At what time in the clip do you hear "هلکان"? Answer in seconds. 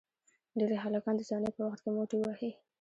0.83-1.15